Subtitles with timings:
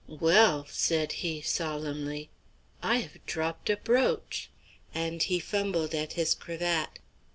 [0.07, 2.31] "Well," said he, solemnly,
[2.81, 4.49] "I have dropped a brooch,"
[4.95, 6.97] and he fumbled at his cravat.